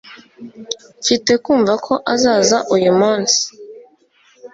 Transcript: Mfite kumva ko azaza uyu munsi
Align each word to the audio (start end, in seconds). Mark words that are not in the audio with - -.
Mfite 1.01 1.31
kumva 1.43 1.73
ko 1.85 1.93
azaza 2.13 2.57
uyu 2.75 2.91
munsi 2.99 3.41